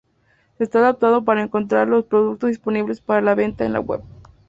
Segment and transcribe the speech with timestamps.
[0.57, 4.01] Se está adaptado para encontrar los productos disponibles para la venta en la web.